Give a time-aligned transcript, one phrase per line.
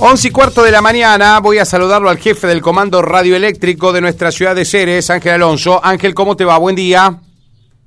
[0.00, 4.00] 11 y cuarto de la mañana voy a saludarlo al jefe del comando radioeléctrico de
[4.00, 5.80] nuestra ciudad de Ceres, Ángel Alonso.
[5.84, 6.58] Ángel, ¿cómo te va?
[6.58, 7.10] Buen día.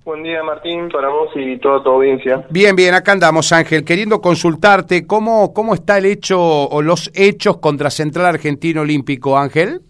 [0.05, 2.45] Buen día Martín, para vos y toda tu audiencia.
[2.49, 7.57] Bien, bien, acá andamos Ángel, queriendo consultarte cómo, cómo está el hecho o los hechos
[7.57, 9.81] contra Central Argentino Olímpico, Ángel.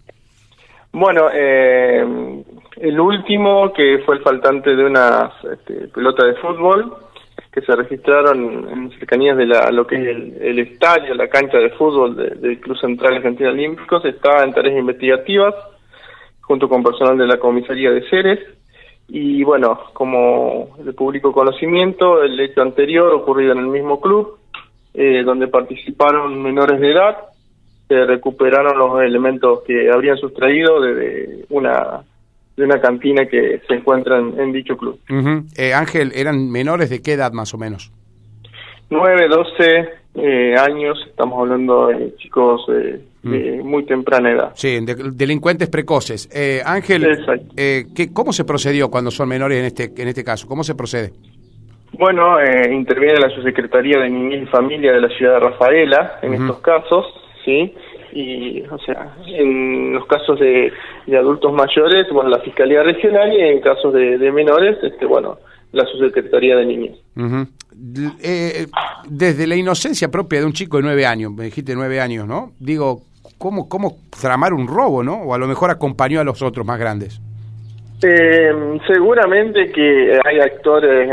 [0.92, 2.04] Bueno, eh,
[2.78, 6.96] el último que fue el faltante de una este, pelota de fútbol
[7.58, 10.07] que se registraron en cercanías de la, lo que es
[10.42, 15.56] el, estadio, la cancha de fútbol del Club Central Argentino Olímpico, está en tareas investigativas
[16.42, 18.39] junto con personal de la comisaría de Ceres.
[19.07, 24.38] Y bueno, como de público conocimiento, el hecho anterior ocurrido en el mismo club,
[24.94, 27.18] eh, donde participaron menores de edad,
[27.88, 32.03] se recuperaron los elementos que habrían sustraído de, una
[32.58, 35.00] de una cantina que se encuentra en, dicho club.
[35.56, 37.92] Eh, Ángel, ¿eran menores de qué edad más o menos?
[38.89, 43.31] 9, 12 eh, años, estamos hablando de chicos eh, mm.
[43.31, 44.52] de muy temprana edad.
[44.56, 44.80] Sí,
[45.14, 46.28] delincuentes precoces.
[46.33, 47.05] Eh, Ángel,
[47.55, 50.47] eh, ¿qué, ¿cómo se procedió cuando son menores en este, en este caso?
[50.47, 51.11] ¿Cómo se procede?
[51.94, 52.38] Bueno,
[52.72, 57.05] interviene la Subsecretaría de Niñez y Familia de la ciudad de Rafaela en estos casos,
[57.45, 57.73] ¿sí?
[58.13, 60.72] Y, o sea, en los casos de,
[61.17, 65.38] adultos mayores, bueno, la Fiscalía Regional y en casos de, de menores, este, bueno,
[65.72, 66.97] la subsecretaría de niños.
[68.22, 68.67] Eh,
[69.08, 72.52] desde la inocencia propia de un chico de nueve años, me dijiste nueve años, ¿no?
[72.59, 73.02] Digo,
[73.38, 75.22] ¿cómo, cómo tramar un robo, no?
[75.22, 77.19] O a lo mejor acompañó a los otros más grandes.
[78.03, 78.52] Eh,
[78.85, 81.09] seguramente que hay actores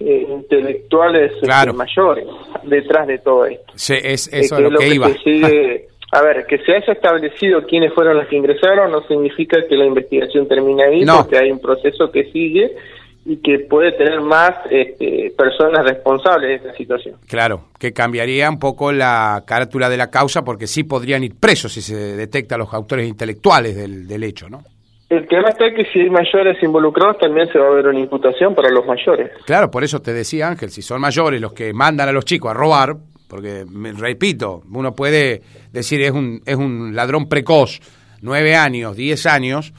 [0.00, 2.26] eh, intelectuales este, mayores
[2.64, 3.72] detrás de todo esto.
[3.74, 5.08] Sí, es, eso es lo, que, iba.
[6.12, 9.86] a ver, que se haya establecido quiénes fueron los que ingresaron no significa que la
[9.86, 12.76] investigación termine ahí, porque hay un proceso que sigue
[13.24, 17.16] y que puede tener más este, personas responsables de esta situación.
[17.26, 21.72] Claro, que cambiaría un poco la carátula de la causa porque sí podrían ir presos
[21.72, 24.62] si se detecta los autores intelectuales del, del hecho, ¿no?
[25.08, 28.54] El tema está que si hay mayores involucrados también se va a ver una imputación
[28.54, 29.30] para los mayores.
[29.44, 32.50] Claro, por eso te decía Ángel, si son mayores los que mandan a los chicos
[32.50, 32.96] a robar,
[33.28, 35.42] porque me repito, uno puede
[35.72, 37.80] decir es un, es un ladrón precoz,
[38.22, 39.72] nueve años, diez años,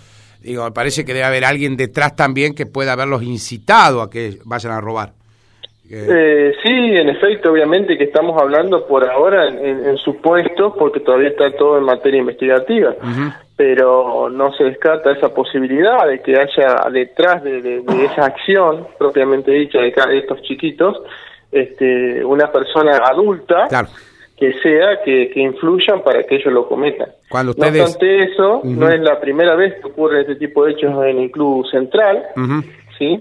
[0.48, 4.38] Digo, me parece que debe haber alguien detrás también que pueda haberlos incitado a que
[4.46, 5.10] vayan a robar.
[5.90, 11.52] Eh, sí, en efecto, obviamente que estamos hablando por ahora en, supuestos, porque todavía está
[11.52, 12.94] todo en materia investigativa,
[13.56, 19.80] pero no se descarta esa posibilidad de que haya detrás de, esa acción propiamente dicha
[19.80, 20.98] de, de estos chiquitos
[21.52, 23.90] este, una persona adulta claro
[24.38, 27.10] que sea que, influyan para que ellos lo cometan.
[27.28, 27.74] Cuando ustedes...
[27.74, 31.18] No obstante eso, no es la primera vez que ocurre este tipo de hechos en
[31.18, 32.24] el club central,
[33.00, 33.20] ¿sí?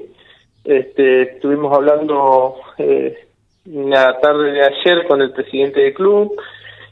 [0.62, 3.16] Este, estuvimos hablando eh,
[3.64, 6.36] la tarde de ayer con el presidente del club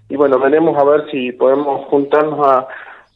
[0.08, 2.68] y bueno, veremos a ver si podemos juntarnos a,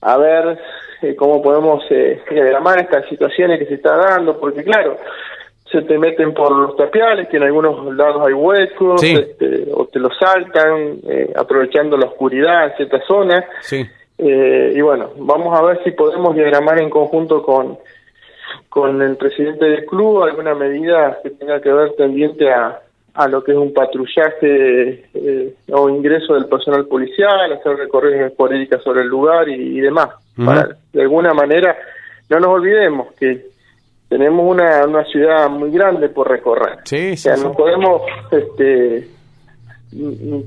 [0.02, 0.58] a ver
[1.00, 4.98] eh, cómo podemos eh, diagramar estas situaciones que se está dando, porque claro,
[5.70, 9.98] se te meten por los tapiales, que en algunos lados hay huecos, este, o te
[9.98, 13.44] los saltan, eh, aprovechando la oscuridad en ciertas zonas.
[14.18, 17.78] Eh, y bueno, vamos a ver si podemos diagramar en conjunto con,
[18.68, 22.80] con el presidente del club alguna medida que tenga que ver tendiente a,
[23.14, 28.82] a lo que es un patrullaje eh, o ingreso del personal policial, hacer recorridos políticas
[28.82, 30.08] sobre el lugar y, demás.
[30.36, 31.76] Para, de alguna manera,
[32.30, 33.57] no nos olvidemos que
[34.08, 36.78] tenemos una, una ciudad muy grande por recorrer.
[36.84, 39.08] Sí, o sea, no podemos este,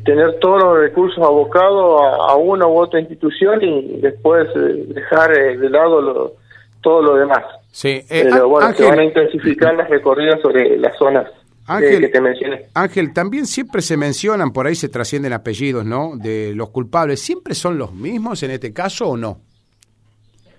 [0.03, 5.57] tener todos los recursos abocados a, una u otra institución y después eh, dejar eh,
[5.57, 6.35] de lado
[6.81, 7.44] todo lo demás.
[7.72, 11.28] Sí, eh, Pero bueno, se van a intensificar las recorridas sobre las zonas
[11.79, 12.66] que te mencioné.
[12.73, 16.17] Ángel, también siempre se mencionan, por ahí se trascienden apellidos, ¿no?
[16.17, 17.22] De los culpables.
[17.22, 19.38] ¿Siempre son los mismos en este caso o no?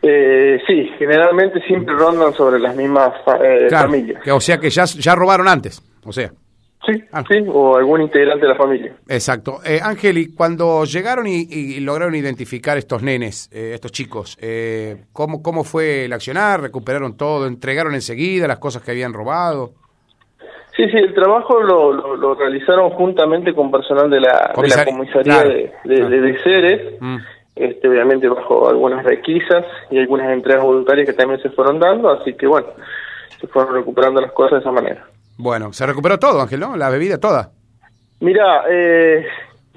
[0.02, 4.26] Eh, sí, generalmente siempre rondan sobre las mismas eh, familias.
[4.28, 6.32] o sea que ya, ya robaron antes, o sea.
[6.84, 7.22] Sí, ah.
[7.30, 8.92] sí, o algún integrante de la familia.
[9.08, 9.60] Exacto.
[9.64, 15.42] Eh, Ángel, y cuando llegaron y, lograron identificar estos nenes, eh, estos chicos, eh, ¿cómo,
[15.42, 16.60] ¿cómo fue el accionar?
[16.60, 17.46] ¿Recuperaron todo?
[17.46, 19.70] ¿Entregaron enseguida las cosas que habían robado?
[20.76, 25.44] Sí, sí, el trabajo lo, lo, realizaron juntamente con personal de la, de la comisaría
[25.44, 26.94] de, de, de, Ceres.
[26.98, 27.18] Mm
[27.54, 32.32] este, obviamente bajo algunas requisas y algunas entregas voluntarias que también se fueron dando, así
[32.34, 32.68] que bueno,
[33.40, 35.06] se fueron recuperando las cosas de esa manera.
[35.36, 36.76] Bueno, se recuperó todo, Ángel, ¿no?
[36.76, 37.50] La bebida toda.
[38.20, 39.26] Mira, eh,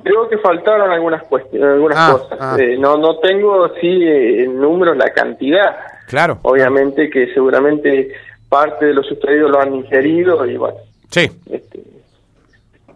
[0.04, 2.38] creo que faltaron algunas cuestiones, algunas ah, cosas.
[2.40, 2.58] Ah.
[2.60, 5.76] Eh, no, no tengo sí el número, la cantidad.
[6.08, 6.40] Claro.
[6.44, 8.14] Obviamente que seguramente
[8.48, 10.78] parte de los sustraídos lo han ingerido y bueno.
[11.10, 11.30] Sí.
[11.50, 11.80] Este,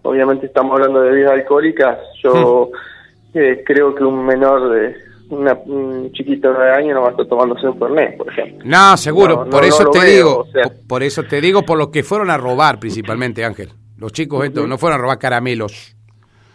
[0.03, 1.97] obviamente estamos hablando de bebidas alcohólicas.
[2.21, 2.88] Yo hmm
[3.33, 4.95] eh, creo que un menor de
[5.29, 8.59] una, un chiquito de 9 años no va a estar tomándose un Fernet, por ejemplo.
[8.65, 10.45] No, seguro, por eso te digo,
[10.87, 13.69] por eso te digo, por lo que fueron a robar principalmente, Ángel.
[13.97, 15.95] Los chicos estos no fueron a robar caramelos.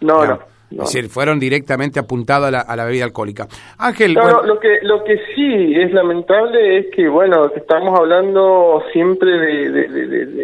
[0.00, 0.38] No, no.
[0.70, 3.46] Es decir, fueron directamente apuntados a la, a la bebida alcohólica.
[3.78, 4.14] Ángel.
[4.14, 9.70] lo, que, lo que sí es lamentable es que, bueno, estamos hablando siempre de,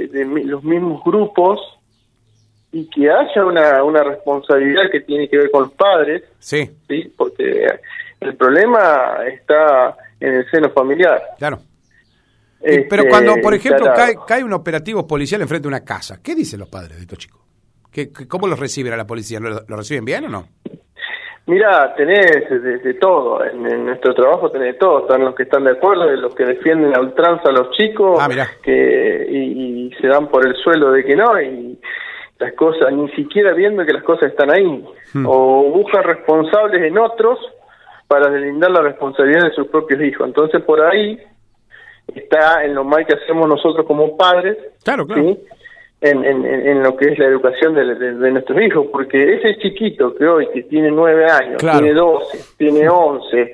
[0.09, 1.59] de, los mismos grupos
[2.73, 6.23] y que haya una, una responsabilidad que tiene que ver con los padres.
[6.39, 6.71] Sí.
[6.89, 7.67] Sí, porque
[8.21, 11.21] el problema está en el seno familiar.
[11.39, 11.59] Claro.
[12.61, 16.35] Pero cuando, por este, ejemplo, cae, cae un operativo policial enfrente de una casa, ¿qué
[16.35, 17.41] dicen los padres de estos chicos?
[17.91, 19.41] ¿Qué, ¿Cómo los reciben a la policía?
[19.41, 20.49] ¿Lo, reciben bien o no?
[21.47, 25.73] Mira, tenés de, todo, en, nuestro trabajo tenés de todo, están los que están de
[25.73, 28.29] acuerdo, los que defienden a ultranza a los chicos, ah,
[28.63, 31.70] que y, se dan por el suelo de que no, y
[32.41, 34.85] las cosas, ni siquiera viendo que las cosas están ahí,
[35.15, 35.27] hmm.
[35.27, 37.39] o buscan responsables en otros
[38.09, 40.27] para deslindar la responsabilidad de sus propios hijos.
[40.27, 41.19] Entonces por ahí
[42.15, 45.37] está en lo mal que hacemos nosotros como padres, claro, claro
[46.01, 50.15] en, en, en, lo que es la educación de, de, nuestros hijos, porque ese chiquito
[50.15, 53.53] que hoy que tiene nueve años, tiene doce, tiene once,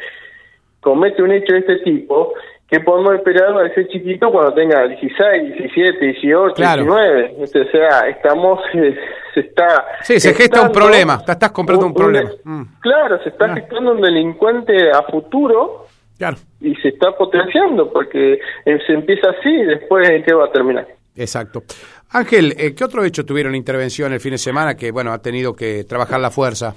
[0.81, 2.35] comete un hecho de este tipo,
[2.69, 7.37] ¿qué podemos esperar a ese chiquito cuando tenga 16, 17, 18, 19?
[7.41, 8.97] O sea, estamos, eh,
[9.35, 9.85] se está...
[10.03, 12.31] Sí, se gesta un problema, estás comprando un, problema.
[12.45, 12.63] Mm.
[12.81, 15.87] Claro, se está gestando un delincuente a futuro
[16.19, 16.37] claro.
[16.61, 20.53] y se está potenciando, porque eh, se empieza así y después ¿en qué va a
[20.53, 20.87] terminar?
[21.17, 21.63] Exacto.
[22.11, 25.55] Ángel, eh, ¿qué otro hecho tuvieron intervención el fin de semana que, bueno, ha tenido
[25.55, 26.75] que trabajar la fuerza?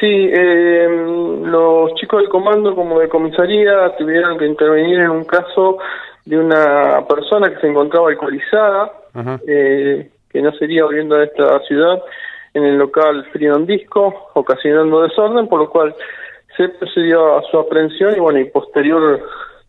[0.00, 0.86] Sí, eh,
[1.44, 5.78] los chicos del comando como de comisaría tuvieron que intervenir en un caso
[6.26, 8.92] de una persona que se encontraba alcoholizada,
[9.46, 12.02] eh, que no sería volviendo a esta ciudad,
[12.52, 15.94] en el local Freedom Disco, ocasionando desorden, por lo cual
[16.56, 19.20] se procedió a su aprehensión y bueno, y posterior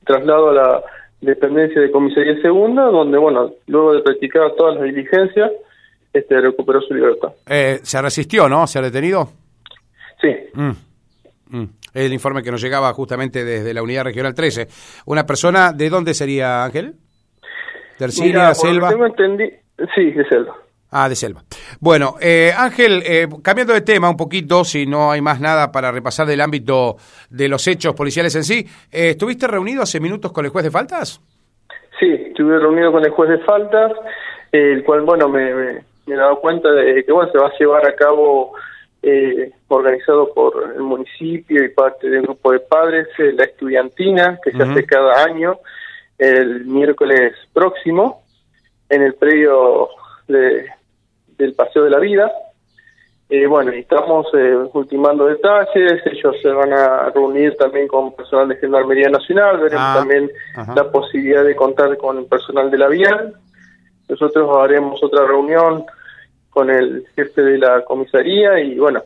[0.05, 0.83] traslado a la
[1.21, 5.51] dependencia de comisaría segunda, donde, bueno, luego de practicar todas las diligencias,
[6.13, 7.33] este recuperó su libertad.
[7.47, 8.65] Eh, ¿Se resistió, no?
[8.67, 9.27] ¿Se ha detenido?
[10.21, 10.35] Sí.
[10.53, 11.69] Mm, mm.
[11.93, 14.67] El informe que nos llegaba justamente desde la Unidad Regional 13.
[15.05, 16.95] ¿Una persona de dónde sería, Ángel?
[17.97, 18.91] ¿De Arcilia, Selva?
[18.91, 19.49] entendí,
[19.95, 20.55] sí, de Selva.
[20.91, 21.41] Ah, de Selva.
[21.81, 25.91] Bueno, eh, Ángel, eh, cambiando de tema un poquito, si no hay más nada para
[25.91, 26.95] repasar del ámbito
[27.29, 30.71] de los hechos policiales en sí, eh, ¿estuviste reunido hace minutos con el juez de
[30.71, 31.19] faltas?
[31.99, 33.91] Sí, estuve reunido con el juez de faltas,
[34.51, 37.95] el cual, bueno, me, he dado cuenta de que, bueno, se va a llevar a
[37.95, 38.53] cabo,
[39.67, 44.85] organizado por el municipio y parte del grupo de padres, la estudiantina, que se hace
[44.85, 45.59] cada año,
[46.17, 48.23] el miércoles próximo,
[48.89, 49.89] en el predio
[50.27, 50.65] de,
[51.37, 52.31] del Paseo de la Vida.
[53.29, 58.55] Eh, bueno, estamos eh, ultimando detalles, ellos se van a reunir también con personal de
[58.55, 60.31] Gendarmería Nacional, veremos ah, también
[60.73, 63.33] la posibilidad de contar con personal de la Vial.
[64.07, 65.85] Nosotros haremos otra reunión
[66.57, 69.03] con el jefe de la comisaría y bueno,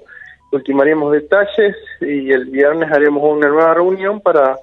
[0.53, 4.57] ultimaremos detalles y el viernes haremos una nueva reunión para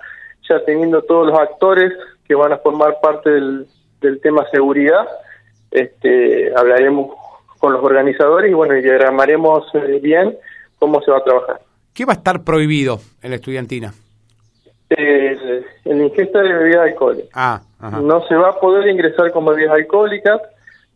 [0.49, 1.93] ya teniendo todos los actores
[2.27, 3.67] que van a formar parte del,
[4.01, 5.07] del tema seguridad,
[5.71, 7.15] este, hablaremos
[7.59, 10.35] con los organizadores y bueno, y diagramaremos eh, bien
[10.79, 11.61] cómo se va a trabajar.
[11.93, 13.93] ¿Qué va a estar prohibido en la estudiantina?
[14.89, 17.31] El, ingesta de bebidas alcohólicas.
[17.35, 17.61] Ah,
[18.01, 20.41] No se va a poder ingresar con bebidas alcohólicas.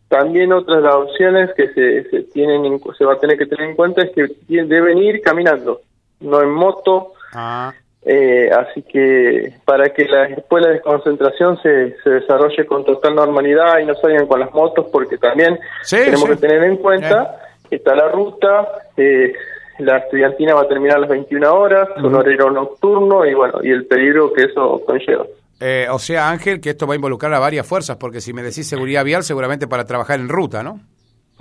[0.07, 3.69] También otras de las opciones que se, se, tienen se va a tener que tener
[3.69, 5.81] en cuenta es que deben ir caminando,
[6.19, 7.73] no en moto, ah.
[8.05, 13.79] Eh, así que para que la escuela de desconcentración se, se desarrolle con total normalidad
[13.79, 15.57] y no salgan con las motos, porque también
[15.89, 18.67] tenemos que tener en cuenta que está la ruta,
[18.97, 19.33] eh,
[19.79, 23.71] la estudiantina va a terminar a las 21 horas, un horario nocturno y bueno, y
[23.71, 25.25] el peligro que eso conlleva.
[25.65, 28.43] Eh, o sea, Ángel, que esto va a involucrar a varias fuerzas, porque si me
[28.43, 30.81] decís seguridad vial, seguramente para trabajar en ruta, ¿no?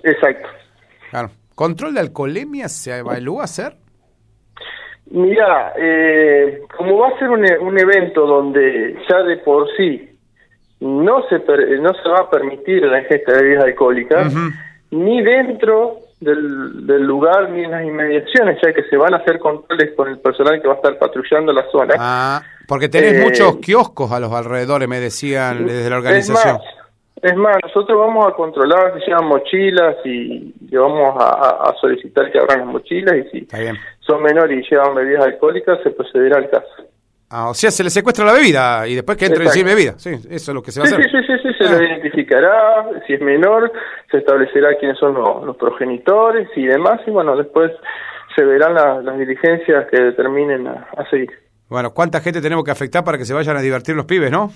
[0.01, 0.47] Exacto.
[1.11, 1.31] Claro.
[1.57, 3.75] ¿Control de alcoholemia se evalúa hacer?
[5.11, 10.09] Mira, eh, como va a ser un, un, evento donde ya de por sí
[10.79, 11.39] no se
[11.81, 14.33] no se va a permitir la ingesta de bebidas alcohólicas,
[14.93, 19.39] ni dentro del, del, lugar ni en las inmediaciones, ya que se van a hacer
[19.39, 21.95] controles con el personal que va a estar patrullando la zona.
[21.99, 26.59] Ah, porque tenés eh, muchos kioscos a los alrededores, me decían desde la organización.
[27.21, 32.59] Es más, nosotros vamos a controlar si llevan mochilas y vamos a, solicitar que abran
[32.59, 33.49] las mochilas y si
[34.01, 36.67] son menores y llevan bebidas alcohólicas se procederá al caso.
[37.35, 39.95] Ah, o sea, se le secuestra la bebida y después que entre sin bebida.
[39.97, 41.03] Sí, eso es lo que se va a hacer.
[41.03, 41.83] Sí, sí, sí, se lo ah.
[41.83, 43.73] identificará, si es menor,
[44.11, 47.73] se establecerá quiénes son los, progenitores y demás, y bueno, después
[48.37, 51.31] se verán las diligencias que determinen a, seguir.
[51.71, 54.51] Bueno, ¿cuánta gente tenemos que afectar para que se vayan a divertir los pibes, no?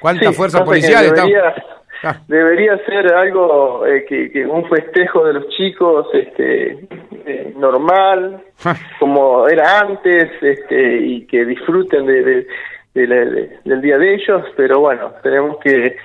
[0.00, 1.54] ¿Cuánta fuerza policial debería,
[2.02, 2.20] ah.
[2.28, 6.86] debería ser algo eh, que, un festejo de los chicos este
[7.26, 8.76] eh, normal, ah.
[8.98, 12.46] como era antes, este, y que disfruten de,
[12.94, 15.96] del día de ellos, pero bueno, tenemos que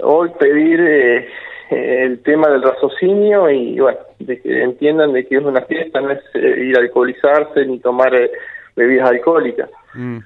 [0.00, 1.28] hoy pedir eh,
[1.70, 6.12] el tema del raciocinio y bueno, de que entiendan de que es una fiesta, no
[6.12, 8.30] es eh, ir a alcoholizarse ni tomar eh,
[8.74, 9.70] bebidas alcohólicas.
[9.94, 10.18] Mm.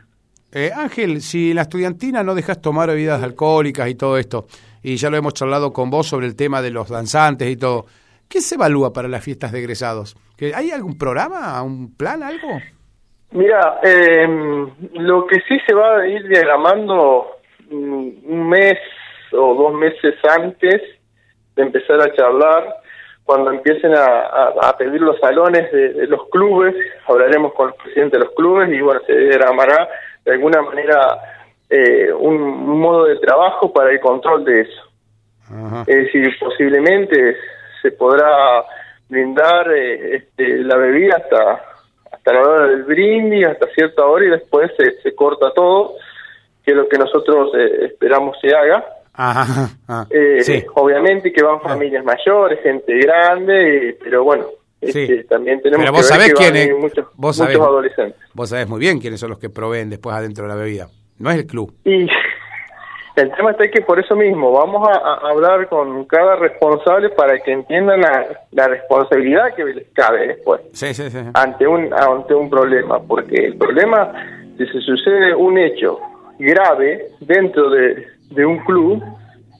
[0.76, 4.46] Ángel, si la estudiantina no dejas tomar bebidas alcohólicas y todo esto,
[4.82, 7.86] y ya lo hemos charlado con vos sobre el tema de los danzantes y todo,
[8.28, 10.16] ¿qué se evalúa para las fiestas de egresados?
[10.54, 12.48] ¿Hay algún programa, un plan, algo?
[13.30, 14.26] Mira, eh,
[14.94, 17.36] lo que sí se va a ir diagramando
[17.70, 18.78] mm, un mes
[19.32, 20.82] o dos meses antes
[21.56, 22.76] de empezar a charlar,
[23.24, 26.74] cuando empiecen a, pedir los salones de, los clubes,
[27.06, 29.88] hablaremos con los presidentes de los clubes y bueno, se diagramará
[30.24, 31.18] de alguna manera
[31.72, 34.82] eh, un, modo de trabajo para el control de eso.
[35.86, 37.36] Es decir, posiblemente
[37.80, 38.64] se podrá
[39.08, 41.72] brindar eh, este, la bebida hasta
[42.12, 45.94] hasta la hora del brindis, hasta cierta hora y después se, se corta todo,
[46.64, 48.84] que es lo que nosotros eh, esperamos se haga.
[49.14, 54.46] Ajá, eh, Obviamente que van familias mayores, gente grande, pero bueno,
[54.80, 58.20] este, también tenemos vos que ver quiénes, muchos, vos sabés, adolescentes.
[58.34, 60.88] Vos sabés muy bien quiénes son los que proveen después adentro de la bebida.
[61.22, 61.72] No es el club.
[61.84, 62.08] Y
[63.16, 67.52] el tema está que por eso mismo vamos a, hablar con cada responsable para que
[67.52, 70.60] entiendan la, responsabilidad que les cabe después
[71.34, 74.12] ante un ante un problema, porque el problema
[74.58, 76.00] si se sucede un hecho
[76.38, 79.02] grave dentro de, un club,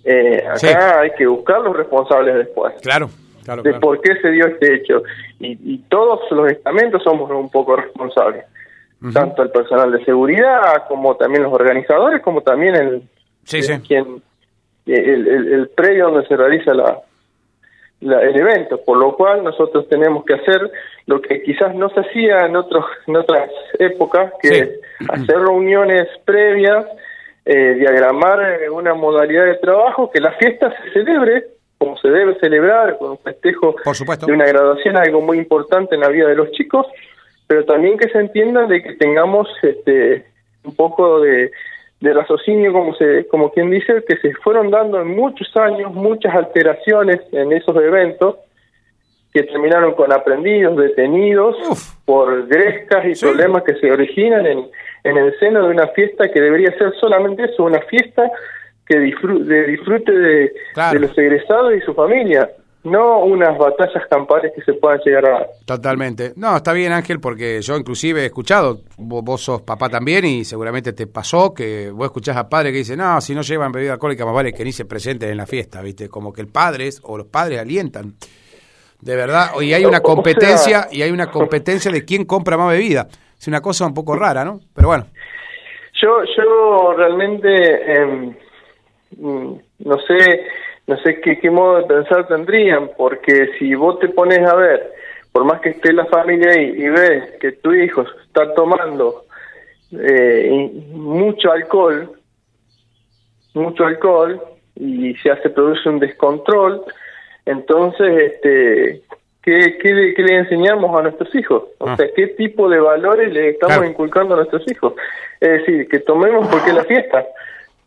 [0.05, 2.75] eh, acá hay que buscar los responsables después.
[2.83, 3.09] Claro.
[3.45, 5.03] Claro, de por qué se dio este hecho.
[5.41, 8.45] Y, todos los estamentos somos un poco responsables.
[9.13, 13.03] Tanto el personal de seguridad, como también los organizadores, como también el,
[13.45, 13.81] sí, sí.
[13.81, 14.23] quien
[14.87, 17.01] el, el, predio donde se realiza la,
[18.01, 20.71] el evento, por lo cual nosotros tenemos que hacer
[21.07, 24.71] lo que quizás no se hacía en otros en otras épocas, que es
[25.09, 26.87] hacer reuniones previas,
[27.45, 28.39] eh, diagramar
[28.71, 31.47] una modalidad de trabajo, que la fiesta se celebre
[31.83, 33.75] como se debe celebrar, con un festejo
[34.25, 36.87] de una graduación, algo muy importante en la vida de los chicos,
[37.53, 40.25] pero también que se entienda de que tengamos este
[40.65, 41.51] un poco de
[42.01, 46.35] de raciocinio, como, se, como quien dice, que se fueron dando en muchos años muchas
[46.35, 48.37] alteraciones en esos eventos
[49.33, 51.57] que terminaron con aprendidos, detenidos
[52.07, 54.67] por grescas y problemas que se originan en,
[55.05, 58.33] en el seno de una fiesta que debería ser solamente eso, una fiesta
[58.87, 60.53] que disfrute de, disfrute de,
[60.93, 62.51] de los egresados y su familia
[62.85, 66.33] no unas batallas campales que se puedan llegar a Totalmente.
[66.37, 70.93] No, está bien Ángel, porque yo inclusive he escuchado, vos, sos papá también y seguramente
[70.93, 74.25] te pasó que vos escuchás a padres que dicen, no, si no llevan bebida alcohólica
[74.25, 76.09] más vale que ni se presenten en la fiesta, ¿viste?
[76.09, 78.15] Como que el padre o los padres alientan.
[79.01, 83.09] De verdad, y hay una competencia y hay una competencia de quién compra más bebida.
[83.39, 84.61] Es una cosa un poco rara, ¿no?
[84.75, 85.07] Pero bueno.
[86.01, 88.35] Yo yo realmente em,
[89.19, 90.47] mm, no sé
[90.87, 94.93] no sé qué, qué modo de pensar tendrían, porque si vos te pones a ver,
[95.31, 99.25] por más que esté la familia ahí y ves que tu hijo está tomando
[99.93, 102.11] eh, mucho alcohol,
[103.55, 104.41] mucho alcohol,
[104.75, 106.83] y se hace, produce un descontrol,
[107.45, 109.03] entonces, este,
[109.43, 111.65] ¿qué, qué, qué le enseñamos a nuestros hijos?
[111.79, 111.97] O ah.
[111.97, 114.95] sea, ¿qué tipo de valores le estamos inculcando a nuestros hijos?
[115.41, 117.27] Es decir, que tomemos porque es la fiesta,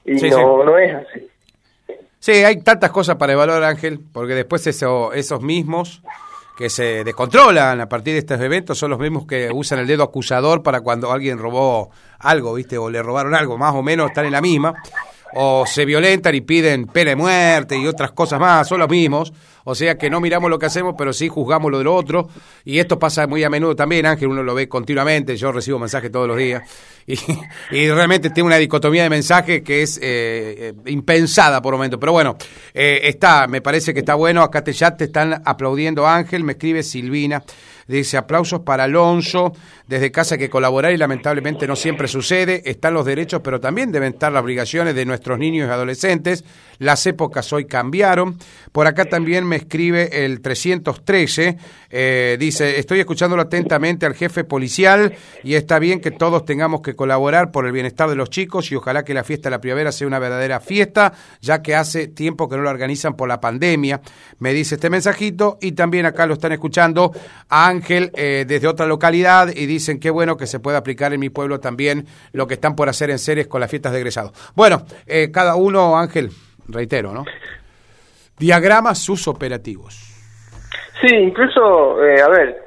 [0.05, 1.27] y no, no es así.
[2.25, 6.01] Sí, hay tantas cosas para evaluar, Ángel, porque después eso, esos mismos
[6.57, 10.01] que se descontrolan a partir de estos eventos son los mismos que usan el dedo
[10.01, 12.79] acusador para cuando alguien robó algo, ¿viste?
[12.79, 14.73] O le robaron algo, más o menos están en la misma.
[15.35, 19.31] O se violentan y piden pena de muerte y otras cosas más, son los mismos.
[19.63, 22.29] O sea que no miramos lo que hacemos, pero sí juzgamos lo del otro.
[22.63, 26.11] Y esto pasa muy a menudo también, Ángel, uno lo ve continuamente, yo recibo mensajes
[26.11, 26.63] todos los días.
[27.71, 31.99] Y, realmente tiene una dicotomía de mensajes que es eh, eh, impensada por momento.
[31.99, 32.37] Pero bueno,
[32.73, 34.41] eh, está, me parece que está bueno.
[34.41, 37.43] Acá te, ya te están aplaudiendo Ángel, me escribe Silvina.
[37.87, 39.53] Dice aplausos para Alonso,
[39.87, 42.63] desde casa que colaborar y lamentablemente no siempre sucede.
[42.65, 46.43] Están los derechos, pero también deben estar las obligaciones de nuestros niños y adolescentes.
[46.79, 48.39] Las épocas hoy cambiaron.
[48.71, 51.57] Por acá también me escribe el 313.
[51.91, 56.94] Eh, dice, estoy escuchándolo atentamente al jefe policial y está bien que todos tengamos que
[56.95, 59.91] colaborar por el bienestar de los chicos y ojalá que la fiesta de la primavera
[59.91, 64.01] sea una verdadera fiesta, ya que hace tiempo que no lo organizan por la pandemia.
[64.39, 67.11] Me dice este mensajito y también acá lo están escuchando
[67.49, 71.19] a Ángel eh, desde otra localidad y dicen qué bueno que se pueda aplicar en
[71.19, 74.31] mi pueblo también lo que están por hacer en seres con las fiestas de egresados.
[74.55, 76.31] Bueno, eh, cada uno, Ángel,
[76.67, 77.25] reitero, ¿no?
[78.37, 80.15] Diagramas sus operativos.
[81.01, 82.64] Sí, incluso, eh, a ver,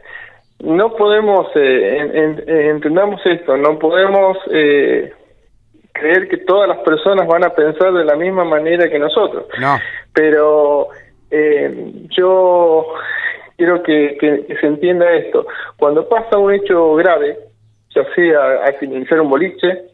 [0.61, 5.13] no podemos, eh, entendamos esto, no podemos eh,
[5.93, 9.47] creer que todas las personas van a pensar de la misma manera que nosotros.
[9.61, 9.79] No.
[10.13, 10.89] Pero
[11.31, 12.87] eh, yo
[13.57, 15.47] quiero que, que, se entienda esto.
[15.77, 17.39] Cuando pasa un hecho grave,
[17.95, 19.89] ya sea a finalizar un boliche,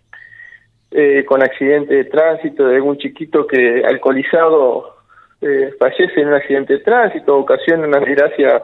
[0.97, 4.95] eh, con accidente de tránsito de algún chiquito que alcoholizado
[5.41, 8.63] eh, fallece en un accidente de tránsito, ocasiona una desgracia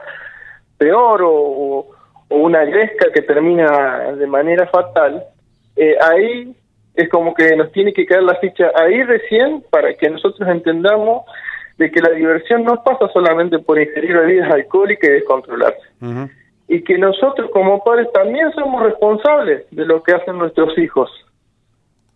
[0.81, 1.85] peor o,
[2.29, 5.21] una gresca que termina de manera fatal,
[5.75, 6.55] eh, ahí
[6.95, 11.23] es como que nos tiene que caer la ficha ahí recién para que nosotros entendamos
[11.77, 15.87] de que la diversión no pasa solamente por ingerir bebidas alcohólicas y descontrolarse.
[16.69, 21.11] Y que nosotros como padres también somos responsables de lo que hacen nuestros hijos.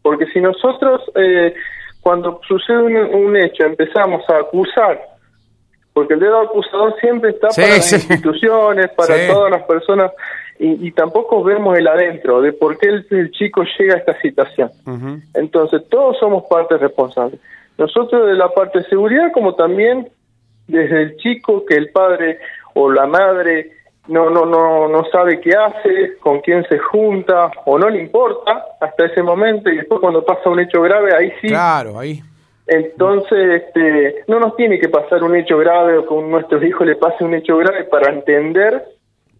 [0.01, 1.53] Porque si nosotros, eh,
[2.01, 5.14] cuando sucede un hecho, empezamos a acusar
[5.95, 10.11] porque el dedo acusador siempre está para las instituciones, para todas las personas,
[10.59, 14.71] y, tampoco vemos el adentro de por qué el, chico llega a esta situación.
[15.33, 17.39] Entonces, todos somos partes responsables.
[17.77, 20.09] Nosotros de la parte de seguridad, como también
[20.67, 22.39] desde el chico que el padre
[22.73, 23.71] o la madre
[24.07, 28.65] no no no no sabe qué hace, con quién se junta o no le importa
[28.81, 31.47] hasta ese momento y después cuando pasa un hecho grave ahí sí.
[31.47, 32.21] Claro, ahí
[32.67, 36.95] entonces, este, no nos tiene que pasar un hecho grave o con nuestros hijos le
[36.95, 38.83] pase un hecho grave para entender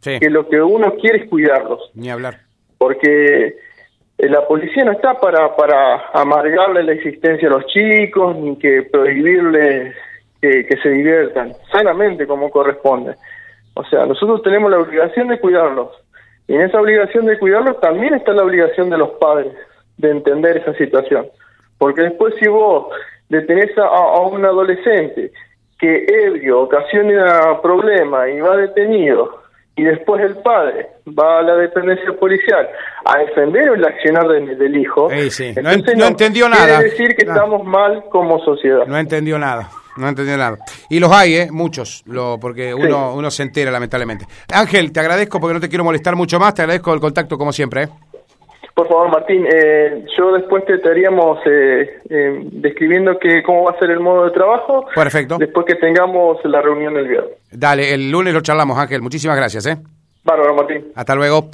[0.01, 1.91] que lo que uno quiere es cuidarlos.
[1.95, 2.41] Ni hablar.
[2.77, 3.55] Porque
[4.17, 8.83] eh, la policía no está para, para amargarle la existencia a los chicos ni que
[8.83, 9.95] prohibirles
[10.39, 13.15] que, que se diviertan sanamente como corresponde.
[13.73, 15.89] O sea, nosotros tenemos la obligación de cuidarlos.
[16.47, 19.51] Y en esa obligación de cuidarlos también está la obligación de los padres
[19.97, 21.25] de entender esa situación.
[21.79, 22.87] Porque después si vos
[23.29, 25.31] detenés a, a un adolescente
[25.79, 29.45] que ebrio ocasiona problema y va detenido
[29.77, 32.67] y después el padre va a la dependencia policial
[33.03, 35.71] a defender el accionar del hijo, no,
[36.07, 36.79] entendió nada.
[36.79, 38.85] Quiere decir que estamos mal como sociedad.
[38.87, 39.69] No entendió nada.
[39.97, 40.57] No entendió nada.
[40.89, 41.47] Y los hay, ¿eh?
[41.51, 44.25] Muchos, lo, porque uno, uno se entera, lamentablemente.
[44.53, 46.53] Ángel, te agradezco porque no te quiero molestar mucho más.
[46.53, 47.83] Te agradezco el contacto, como siempre.
[47.83, 47.89] ¿eh?
[48.75, 53.79] Por favor, Martín, eh, yo después te estaríamos eh, eh, describiendo que, cómo va a
[53.79, 54.85] ser el modo de trabajo.
[54.93, 55.37] Perfecto.
[55.37, 57.31] Después que tengamos la reunión el viernes.
[57.49, 59.01] Dale, el lunes lo charlamos, Ángel.
[59.01, 59.65] Muchísimas gracias.
[59.65, 59.77] ¿eh?
[60.25, 60.91] Bárbaro, Martín.
[60.93, 61.47] Hasta luego.